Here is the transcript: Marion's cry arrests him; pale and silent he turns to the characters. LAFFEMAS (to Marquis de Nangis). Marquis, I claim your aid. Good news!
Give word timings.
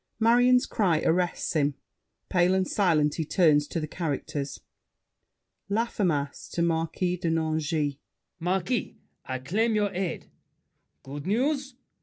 Marion's 0.19 0.65
cry 0.65 0.99
arrests 1.01 1.53
him; 1.53 1.75
pale 2.27 2.55
and 2.55 2.67
silent 2.67 3.13
he 3.13 3.23
turns 3.23 3.67
to 3.67 3.79
the 3.79 3.85
characters. 3.87 4.59
LAFFEMAS 5.69 6.49
(to 6.53 6.63
Marquis 6.63 7.17
de 7.17 7.29
Nangis). 7.29 7.97
Marquis, 8.39 8.97
I 9.25 9.37
claim 9.37 9.75
your 9.75 9.93
aid. 9.93 10.27
Good 11.03 11.27
news! 11.27 11.75